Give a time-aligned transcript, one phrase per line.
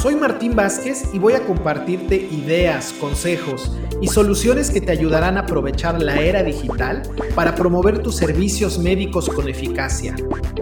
[0.00, 5.40] Soy Martín Vázquez y voy a compartirte ideas, consejos y soluciones que te ayudarán a
[5.40, 7.02] aprovechar la era digital
[7.34, 10.14] para promover tus servicios médicos con eficacia.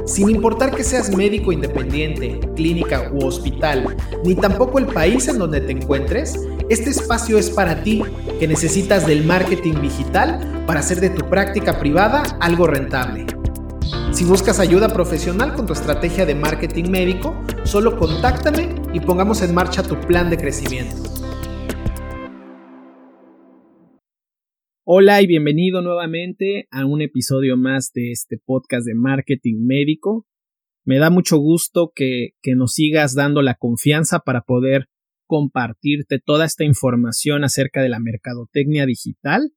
[0.07, 3.95] Sin importar que seas médico independiente, clínica u hospital,
[4.25, 8.03] ni tampoco el país en donde te encuentres, este espacio es para ti
[8.41, 13.27] que necesitas del marketing digital para hacer de tu práctica privada algo rentable.
[14.17, 19.55] Si buscas ayuda profesional con tu estrategia de marketing médico, solo contáctame y pongamos en
[19.55, 20.97] marcha tu plan de crecimiento.
[24.87, 30.27] Hola y bienvenido nuevamente a un episodio más de este podcast de marketing médico.
[30.87, 34.87] Me da mucho gusto que, que nos sigas dando la confianza para poder
[35.27, 39.53] compartirte toda esta información acerca de la mercadotecnia digital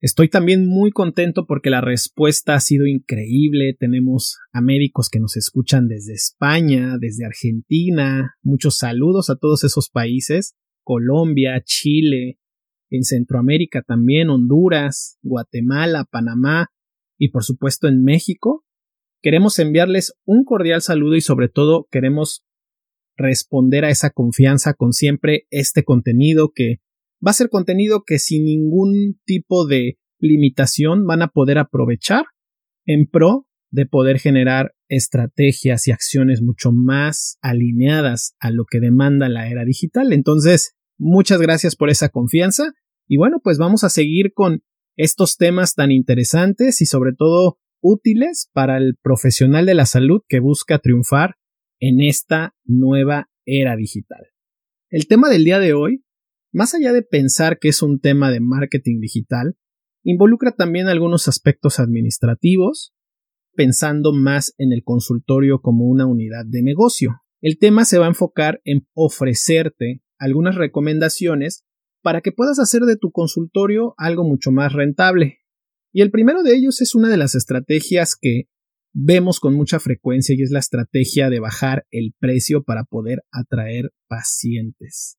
[0.00, 3.76] Estoy también muy contento porque la respuesta ha sido increíble.
[3.78, 8.34] Tenemos a médicos que nos escuchan desde España, desde Argentina.
[8.42, 10.54] Muchos saludos a todos esos países.
[10.84, 12.38] Colombia, Chile,
[12.90, 16.68] en Centroamérica también, Honduras, Guatemala, Panamá
[17.18, 18.64] y por supuesto en México.
[19.20, 22.44] Queremos enviarles un cordial saludo y sobre todo queremos
[23.16, 26.76] responder a esa confianza con siempre este contenido que
[27.24, 32.24] va a ser contenido que sin ningún tipo de limitación van a poder aprovechar
[32.86, 39.28] en pro de poder generar estrategias y acciones mucho más alineadas a lo que demanda
[39.28, 40.12] la era digital.
[40.12, 42.72] Entonces, muchas gracias por esa confianza
[43.06, 44.62] y bueno, pues vamos a seguir con
[44.96, 50.40] estos temas tan interesantes y sobre todo útiles para el profesional de la salud que
[50.40, 51.36] busca triunfar
[51.78, 54.26] en esta nueva era digital.
[54.90, 56.04] El tema del día de hoy
[56.52, 59.56] más allá de pensar que es un tema de marketing digital,
[60.02, 62.94] involucra también algunos aspectos administrativos,
[63.54, 67.20] pensando más en el consultorio como una unidad de negocio.
[67.40, 71.64] El tema se va a enfocar en ofrecerte algunas recomendaciones
[72.02, 75.38] para que puedas hacer de tu consultorio algo mucho más rentable.
[75.92, 78.44] Y el primero de ellos es una de las estrategias que
[78.92, 83.92] vemos con mucha frecuencia y es la estrategia de bajar el precio para poder atraer
[84.08, 85.18] pacientes.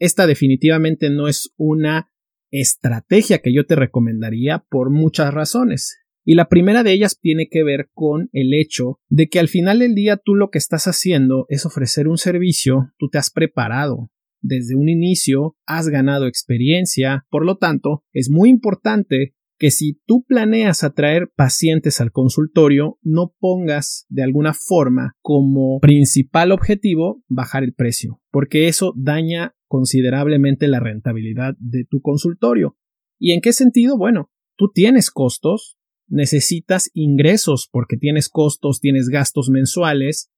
[0.00, 2.10] Esta definitivamente no es una
[2.50, 5.98] estrategia que yo te recomendaría por muchas razones.
[6.24, 9.80] Y la primera de ellas tiene que ver con el hecho de que al final
[9.80, 14.10] del día tú lo que estás haciendo es ofrecer un servicio, tú te has preparado.
[14.40, 20.24] Desde un inicio has ganado experiencia, por lo tanto, es muy importante que si tú
[20.26, 27.74] planeas atraer pacientes al consultorio, no pongas de alguna forma como principal objetivo bajar el
[27.74, 32.76] precio, porque eso daña considerablemente la rentabilidad de tu consultorio.
[33.20, 33.96] ¿Y en qué sentido?
[33.96, 40.32] Bueno, tú tienes costos, necesitas ingresos porque tienes costos, tienes gastos mensuales,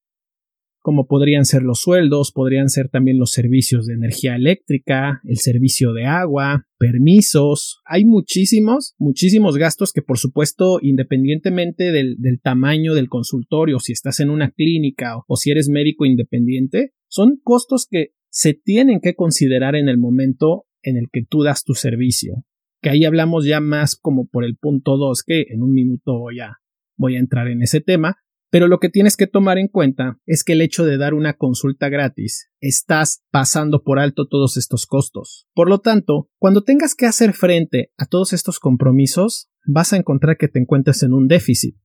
[0.82, 5.94] como podrían ser los sueldos, podrían ser también los servicios de energía eléctrica, el servicio
[5.94, 7.81] de agua, permisos.
[7.87, 14.28] Hay muchísimos, muchísimos gastos que por supuesto, independientemente del, tamaño del consultorio, si estás en
[14.28, 19.91] una clínica o si eres médico independiente, son costos que se tienen que considerar en
[19.91, 22.44] el momento en el que tú das tu servicio.
[22.81, 26.41] Que ahí hablamos ya más como por el punto 2, que en un minuto voy
[26.41, 26.56] a,
[26.97, 28.16] voy a entrar en ese tema,
[28.50, 31.34] pero lo que tienes que tomar en cuenta es que el hecho de dar una
[31.34, 35.47] consulta gratis, estás pasando por alto todos estos costos.
[35.54, 40.38] Por lo tanto, cuando tengas que hacer frente a todos estos compromisos, vas a encontrar
[40.38, 41.76] que te encuentres en un déficit.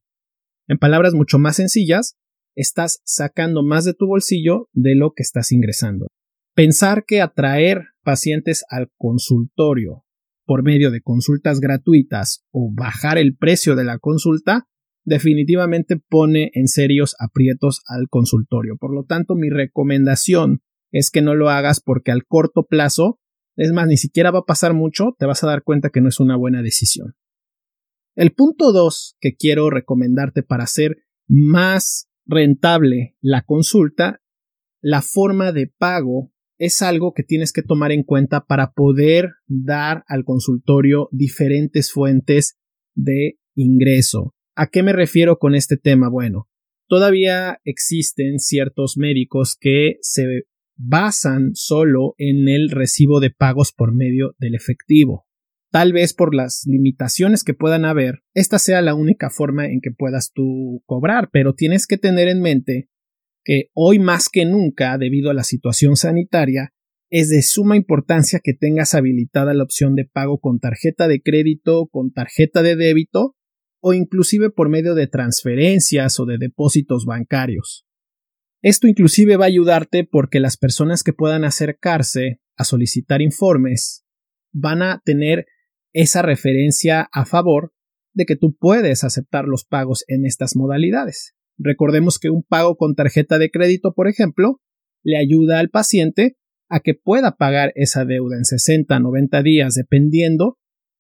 [0.67, 2.17] En palabras mucho más sencillas,
[2.55, 6.07] estás sacando más de tu bolsillo de lo que estás ingresando.
[6.57, 10.05] Pensar que atraer pacientes al consultorio
[10.43, 14.67] por medio de consultas gratuitas o bajar el precio de la consulta
[15.05, 18.75] definitivamente pone en serios aprietos al consultorio.
[18.75, 23.19] Por lo tanto, mi recomendación es que no lo hagas porque al corto plazo,
[23.55, 26.09] es más, ni siquiera va a pasar mucho, te vas a dar cuenta que no
[26.09, 27.13] es una buena decisión.
[28.15, 34.23] El punto 2 que quiero recomendarte para hacer más rentable la consulta,
[34.81, 40.03] la forma de pago es algo que tienes que tomar en cuenta para poder dar
[40.07, 42.57] al consultorio diferentes fuentes
[42.95, 44.33] de ingreso.
[44.55, 46.09] ¿A qué me refiero con este tema?
[46.09, 46.49] Bueno,
[46.87, 50.43] todavía existen ciertos médicos que se
[50.75, 55.25] basan solo en el recibo de pagos por medio del efectivo.
[55.69, 59.91] Tal vez por las limitaciones que puedan haber, esta sea la única forma en que
[59.91, 62.89] puedas tú cobrar, pero tienes que tener en mente
[63.47, 66.73] que hoy más que nunca, debido a la situación sanitaria,
[67.09, 71.87] es de suma importancia que tengas habilitada la opción de pago con tarjeta de crédito,
[71.87, 73.37] con tarjeta de débito
[73.79, 77.85] o inclusive por medio de transferencias o de depósitos bancarios.
[78.61, 84.03] Esto inclusive va a ayudarte porque las personas que puedan acercarse a solicitar informes
[84.51, 85.45] van a tener
[85.93, 87.71] esa referencia a favor
[88.13, 91.36] de que tú puedes aceptar los pagos en estas modalidades.
[91.57, 94.61] Recordemos que un pago con tarjeta de crédito, por ejemplo,
[95.03, 96.37] le ayuda al paciente
[96.69, 100.57] a que pueda pagar esa deuda en 60, 90 días, dependiendo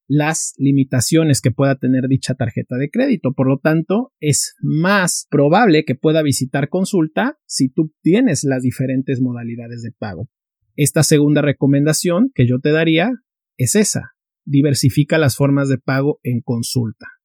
[0.07, 3.33] las limitaciones que pueda tener dicha tarjeta de crédito.
[3.33, 9.21] Por lo tanto, es más probable que pueda visitar consulta si tú tienes las diferentes
[9.21, 10.29] modalidades de pago.
[10.75, 13.11] Esta segunda recomendación que yo te daría
[13.57, 14.11] es esa.
[14.45, 17.16] Diversifica las formas de pago en consulta.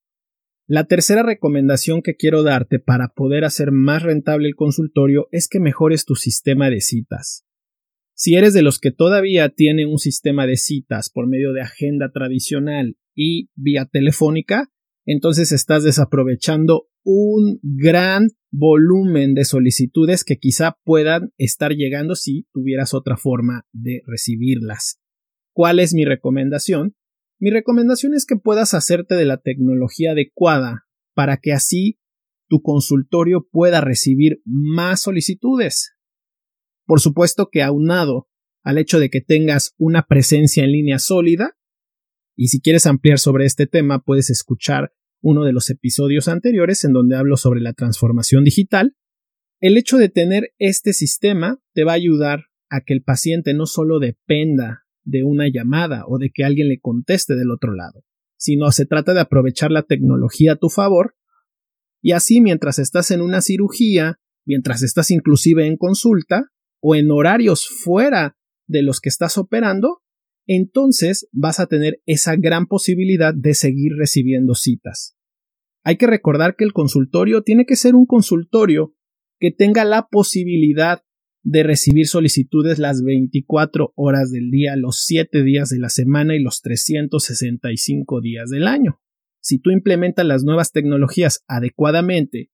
[0.74, 5.60] La tercera recomendación que quiero darte para poder hacer más rentable el consultorio es que
[5.60, 7.44] mejores tu sistema de citas.
[8.14, 12.10] Si eres de los que todavía tiene un sistema de citas por medio de agenda
[12.10, 14.72] tradicional y vía telefónica,
[15.04, 22.94] entonces estás desaprovechando un gran volumen de solicitudes que quizá puedan estar llegando si tuvieras
[22.94, 25.02] otra forma de recibirlas.
[25.52, 26.94] ¿Cuál es mi recomendación?
[27.42, 31.98] Mi recomendación es que puedas hacerte de la tecnología adecuada para que así
[32.48, 35.96] tu consultorio pueda recibir más solicitudes.
[36.86, 38.28] Por supuesto que aunado
[38.62, 41.56] al hecho de que tengas una presencia en línea sólida,
[42.36, 46.92] y si quieres ampliar sobre este tema puedes escuchar uno de los episodios anteriores en
[46.92, 48.94] donde hablo sobre la transformación digital,
[49.60, 53.66] el hecho de tener este sistema te va a ayudar a que el paciente no
[53.66, 58.04] solo dependa de una llamada o de que alguien le conteste del otro lado,
[58.36, 61.14] sino se trata de aprovechar la tecnología a tu favor
[62.02, 66.50] y así mientras estás en una cirugía, mientras estás inclusive en consulta,
[66.80, 70.02] o en horarios fuera de los que estás operando,
[70.46, 75.16] entonces vas a tener esa gran posibilidad de seguir recibiendo citas.
[75.84, 78.94] Hay que recordar que el consultorio tiene que ser un consultorio
[79.38, 81.02] que tenga la posibilidad
[81.42, 86.42] de recibir solicitudes las 24 horas del día, los 7 días de la semana y
[86.42, 89.00] los 365 días del año.
[89.40, 92.50] Si tú implementas las nuevas tecnologías adecuadamente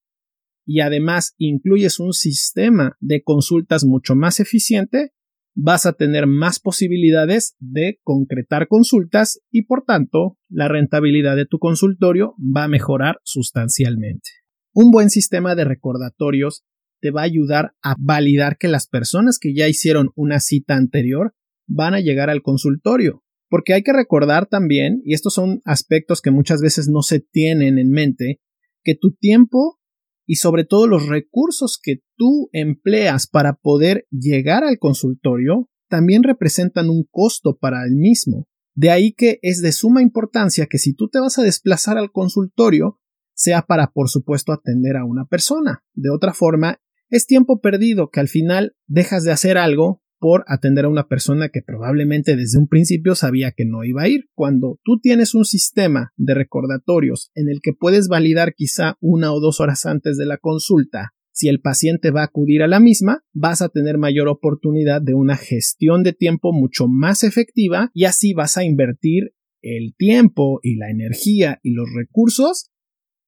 [0.65, 5.13] y además incluyes un sistema de consultas mucho más eficiente,
[5.55, 11.59] vas a tener más posibilidades de concretar consultas y por tanto la rentabilidad de tu
[11.59, 14.31] consultorio va a mejorar sustancialmente.
[14.73, 16.65] Un buen sistema de recordatorios
[17.01, 21.35] te va a ayudar a validar que las personas que ya hicieron una cita anterior
[21.67, 23.25] van a llegar al consultorio.
[23.49, 27.79] Porque hay que recordar también, y estos son aspectos que muchas veces no se tienen
[27.79, 28.41] en mente,
[28.83, 29.79] que tu tiempo
[30.27, 36.91] y sobre todo los recursos que tú empleas para poder llegar al consultorio también representan
[36.91, 38.47] un costo para el mismo.
[38.75, 42.13] De ahí que es de suma importancia que si tú te vas a desplazar al
[42.13, 43.01] consultorio,
[43.35, 45.83] sea para, por supuesto, atender a una persona.
[45.95, 46.79] De otra forma,
[47.11, 51.49] es tiempo perdido que al final dejas de hacer algo por atender a una persona
[51.49, 54.29] que probablemente desde un principio sabía que no iba a ir.
[54.35, 59.41] Cuando tú tienes un sistema de recordatorios en el que puedes validar quizá una o
[59.41, 63.23] dos horas antes de la consulta si el paciente va a acudir a la misma,
[63.33, 68.33] vas a tener mayor oportunidad de una gestión de tiempo mucho más efectiva y así
[68.33, 72.73] vas a invertir el tiempo y la energía y los recursos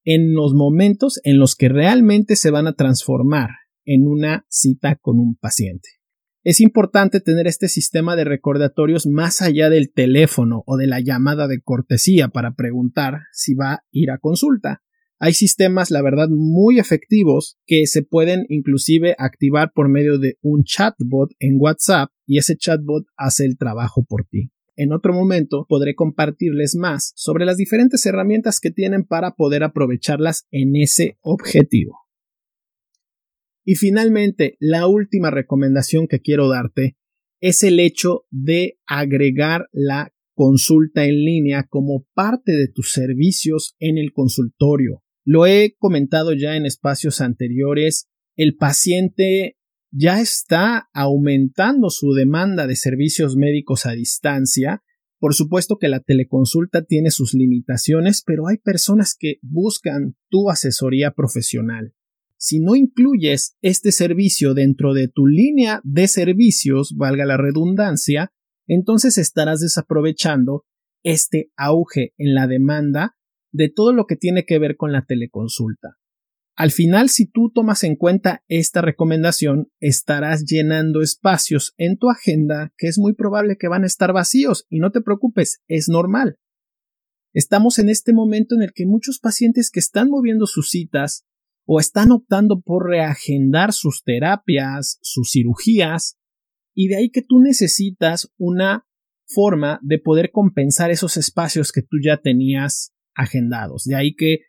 [0.04, 3.50] en los momentos en los que realmente se van a transformar
[3.90, 5.88] en una cita con un paciente.
[6.44, 11.48] Es importante tener este sistema de recordatorios más allá del teléfono o de la llamada
[11.48, 14.80] de cortesía para preguntar si va a ir a consulta.
[15.18, 20.62] Hay sistemas, la verdad, muy efectivos que se pueden inclusive activar por medio de un
[20.62, 24.52] chatbot en WhatsApp y ese chatbot hace el trabajo por ti.
[24.76, 30.46] En otro momento podré compartirles más sobre las diferentes herramientas que tienen para poder aprovecharlas
[30.52, 31.98] en ese objetivo.
[33.64, 36.96] Y finalmente, la última recomendación que quiero darte
[37.40, 43.98] es el hecho de agregar la consulta en línea como parte de tus servicios en
[43.98, 45.02] el consultorio.
[45.24, 49.56] Lo he comentado ya en espacios anteriores, el paciente
[49.92, 54.82] ya está aumentando su demanda de servicios médicos a distancia.
[55.18, 61.10] Por supuesto que la teleconsulta tiene sus limitaciones, pero hay personas que buscan tu asesoría
[61.10, 61.94] profesional
[62.40, 68.32] si no incluyes este servicio dentro de tu línea de servicios, valga la redundancia,
[68.66, 70.64] entonces estarás desaprovechando
[71.02, 73.14] este auge en la demanda
[73.52, 75.98] de todo lo que tiene que ver con la teleconsulta.
[76.56, 82.72] Al final, si tú tomas en cuenta esta recomendación, estarás llenando espacios en tu agenda
[82.78, 86.38] que es muy probable que van a estar vacíos y no te preocupes, es normal.
[87.34, 91.26] Estamos en este momento en el que muchos pacientes que están moviendo sus citas
[91.72, 96.18] o están optando por reagendar sus terapias, sus cirugías,
[96.74, 98.88] y de ahí que tú necesitas una
[99.24, 103.84] forma de poder compensar esos espacios que tú ya tenías agendados.
[103.84, 104.40] De ahí que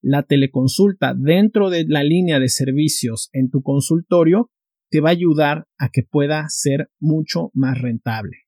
[0.00, 4.52] la teleconsulta dentro de la línea de servicios en tu consultorio
[4.90, 8.43] te va a ayudar a que pueda ser mucho más rentable.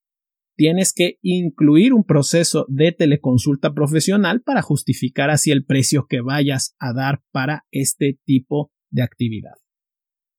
[0.57, 6.75] Tienes que incluir un proceso de teleconsulta profesional para justificar así el precio que vayas
[6.79, 9.53] a dar para este tipo de actividad.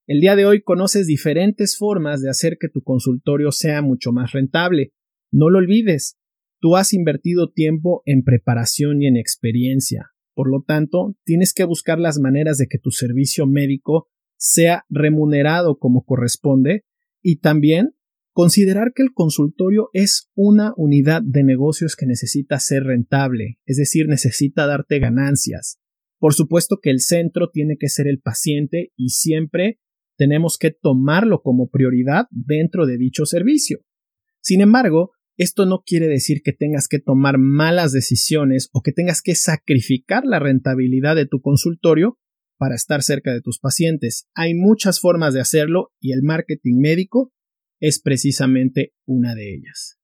[0.07, 4.31] El día de hoy conoces diferentes formas de hacer que tu consultorio sea mucho más
[4.31, 4.93] rentable.
[5.31, 6.17] No lo olvides,
[6.59, 10.11] tú has invertido tiempo en preparación y en experiencia.
[10.33, 14.07] Por lo tanto, tienes que buscar las maneras de que tu servicio médico
[14.37, 16.85] sea remunerado como corresponde
[17.21, 17.96] y también
[18.37, 24.07] considerar que el consultorio es una unidad de negocios que necesita ser rentable, es decir,
[24.07, 25.79] necesita darte ganancias.
[26.19, 29.79] Por supuesto que el centro tiene que ser el paciente y siempre
[30.17, 33.79] tenemos que tomarlo como prioridad dentro de dicho servicio.
[34.39, 39.23] Sin embargo, esto no quiere decir que tengas que tomar malas decisiones o que tengas
[39.23, 42.19] que sacrificar la rentabilidad de tu consultorio
[42.59, 44.27] para estar cerca de tus pacientes.
[44.35, 47.33] Hay muchas formas de hacerlo y el marketing médico
[47.79, 49.97] es precisamente una de ellas.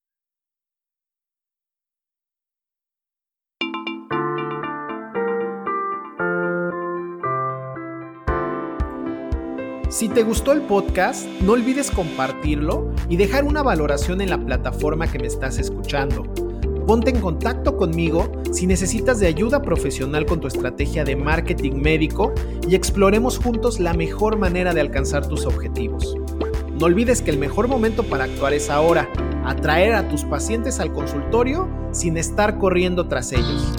[9.90, 15.12] Si te gustó el podcast, no olvides compartirlo y dejar una valoración en la plataforma
[15.12, 16.24] que me estás escuchando.
[16.88, 22.34] Ponte en contacto conmigo si necesitas de ayuda profesional con tu estrategia de marketing médico
[22.68, 26.18] y exploremos juntos la mejor manera de alcanzar tus objetivos.
[26.80, 29.10] No olvides que el mejor momento para actuar es ahora,
[29.46, 33.74] atraer a tus pacientes al consultorio sin estar corriendo tras ellos.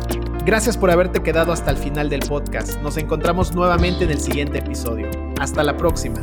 [0.46, 2.80] Gracias por haberte quedado hasta el final del podcast.
[2.82, 5.08] Nos encontramos nuevamente en el siguiente episodio.
[5.40, 6.20] Hasta la próxima.